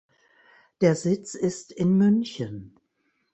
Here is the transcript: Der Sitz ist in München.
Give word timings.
Der 0.81 0.95
Sitz 0.95 1.35
ist 1.35 1.71
in 1.71 1.95
München. 1.95 2.75